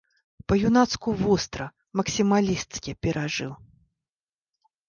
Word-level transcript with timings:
Па-юнацку 0.51 1.13
востра, 1.19 1.67
максімалісцкі 1.99 2.91
перажыў. 3.07 3.51